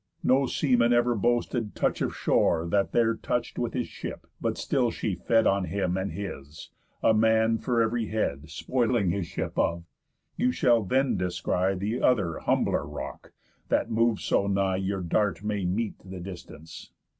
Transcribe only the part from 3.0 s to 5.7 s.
touch'd with his ship, but still she fed Of